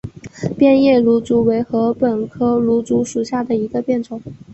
[0.57, 4.19] 变叶芦竹为禾本科芦竹属下的一个变种。